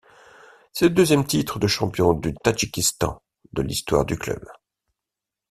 [0.73, 3.21] C'est le deuxième titre de champion du Tadjikistan
[3.53, 4.43] de l'histoire du club.